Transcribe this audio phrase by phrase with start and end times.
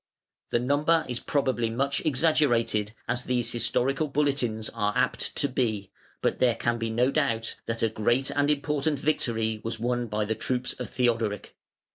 [0.49, 5.91] The number is probably much exaggerated (as these historical bulletins are apt to be),
[6.23, 10.25] but there can be no doubt that a great and important victory was won by
[10.25, 11.55] the troops of Theodoric.